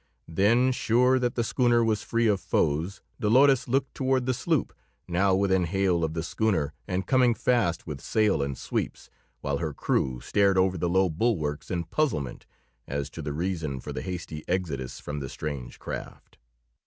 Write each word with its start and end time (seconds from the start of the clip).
Then, 0.27 0.71
sure 0.71 1.19
that 1.19 1.35
the 1.35 1.43
schooner 1.43 1.83
was 1.83 2.01
free 2.01 2.25
of 2.25 2.41
foes, 2.41 3.03
Dolores 3.19 3.67
looked 3.67 3.93
toward 3.93 4.25
the 4.25 4.33
sloop, 4.33 4.73
now 5.07 5.35
within 5.35 5.65
hail 5.65 6.03
of 6.03 6.15
the 6.15 6.23
schooner 6.23 6.73
and 6.87 7.05
coming 7.05 7.35
fast 7.35 7.85
with 7.85 8.01
sail 8.01 8.41
and 8.41 8.57
sweeps, 8.57 9.11
while 9.41 9.59
her 9.59 9.75
crew 9.75 10.19
stared 10.19 10.57
over 10.57 10.75
the 10.75 10.89
low 10.89 11.07
bulwarks 11.07 11.69
in 11.69 11.83
puzzlement 11.83 12.47
as 12.87 13.11
to 13.11 13.21
the 13.21 13.31
reason 13.31 13.79
for 13.79 13.93
the 13.93 14.01
hasty 14.01 14.43
exodus 14.47 14.99
from 14.99 15.19
the 15.19 15.29
strange 15.29 15.77
craft. 15.77 16.39